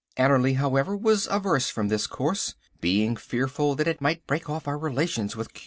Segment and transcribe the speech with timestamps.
[0.17, 4.79] Annerly, however, was averse from this course, being fearful that it might break off our
[4.79, 5.59] relations with Q.